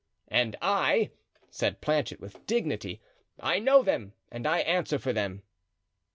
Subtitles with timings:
[0.29, 1.11] "And I,"
[1.51, 3.01] said Planchet, with dignity,
[3.39, 5.43] "I know them and I answer for them."